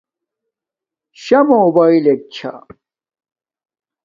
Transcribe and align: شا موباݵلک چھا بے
شا 1.23 1.39
موباݵلک 1.49 2.21
چھا 2.33 2.53
بے 2.65 2.73